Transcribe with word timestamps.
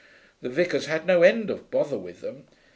The 0.41 0.49
vicar's 0.49 0.87
had 0.87 1.05
no 1.05 1.21
end 1.21 1.51
of 1.51 1.69
bother 1.69 1.99
with 1.99 2.21
them. 2.21 2.47